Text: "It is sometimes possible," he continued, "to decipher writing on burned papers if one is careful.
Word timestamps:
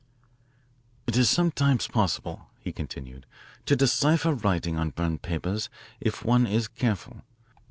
"It 1.05 1.15
is 1.15 1.29
sometimes 1.29 1.87
possible," 1.87 2.47
he 2.57 2.71
continued, 2.71 3.27
"to 3.67 3.75
decipher 3.75 4.33
writing 4.33 4.75
on 4.79 4.89
burned 4.89 5.21
papers 5.21 5.69
if 5.99 6.25
one 6.25 6.47
is 6.47 6.67
careful. 6.67 7.21